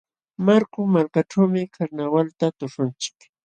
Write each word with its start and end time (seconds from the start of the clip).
Marku 0.45 0.79
malkaćhuumi 0.93 1.63
karnawalta 1.75 2.45
tuśhunchik. 2.57 3.17